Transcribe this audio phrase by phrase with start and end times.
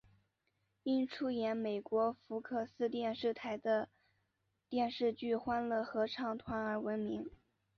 [0.81, 3.87] 因出演美国福克斯电视台的
[4.67, 7.29] 电视剧欢乐合唱团而闻名。